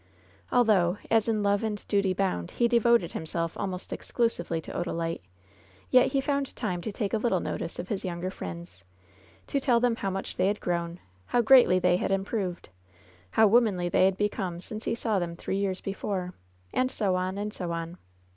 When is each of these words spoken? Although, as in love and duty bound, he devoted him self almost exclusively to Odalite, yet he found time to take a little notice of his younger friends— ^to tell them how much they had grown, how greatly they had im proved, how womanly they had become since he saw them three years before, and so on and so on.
Although, 0.51 0.97
as 1.11 1.27
in 1.27 1.43
love 1.43 1.63
and 1.63 1.87
duty 1.87 2.11
bound, 2.11 2.49
he 2.49 2.67
devoted 2.67 3.11
him 3.11 3.27
self 3.27 3.55
almost 3.55 3.93
exclusively 3.93 4.59
to 4.61 4.71
Odalite, 4.73 5.21
yet 5.91 6.11
he 6.13 6.19
found 6.21 6.55
time 6.55 6.81
to 6.81 6.91
take 6.91 7.13
a 7.13 7.19
little 7.19 7.39
notice 7.39 7.77
of 7.77 7.89
his 7.89 8.03
younger 8.03 8.31
friends— 8.31 8.83
^to 9.47 9.61
tell 9.61 9.79
them 9.79 9.97
how 9.97 10.09
much 10.09 10.37
they 10.37 10.47
had 10.47 10.59
grown, 10.59 10.99
how 11.27 11.41
greatly 11.43 11.77
they 11.77 11.97
had 11.97 12.09
im 12.09 12.23
proved, 12.25 12.69
how 13.29 13.45
womanly 13.45 13.89
they 13.89 14.05
had 14.05 14.17
become 14.17 14.59
since 14.59 14.85
he 14.85 14.95
saw 14.95 15.19
them 15.19 15.35
three 15.35 15.57
years 15.57 15.81
before, 15.81 16.33
and 16.73 16.89
so 16.91 17.13
on 17.15 17.37
and 17.37 17.53
so 17.53 17.71
on. 17.71 17.99